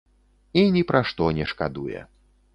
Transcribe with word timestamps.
І 0.61 0.63
ні 0.77 0.83
пра 0.93 1.03
што 1.11 1.29
не 1.41 1.45
шкадуе. 1.53 2.05